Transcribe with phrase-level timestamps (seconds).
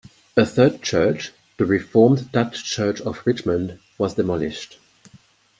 [0.35, 4.79] A third church, the Reformed Dutch Church of Richmond, was demolished.